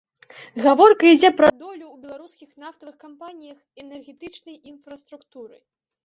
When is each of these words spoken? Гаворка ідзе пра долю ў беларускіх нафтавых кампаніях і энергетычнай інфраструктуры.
Гаворка 0.67 1.03
ідзе 1.15 1.29
пра 1.41 1.49
долю 1.63 1.83
ў 1.89 1.95
беларускіх 2.05 2.49
нафтавых 2.63 2.95
кампаніях 3.03 3.59
і 3.75 3.83
энергетычнай 3.83 4.57
інфраструктуры. 4.71 5.61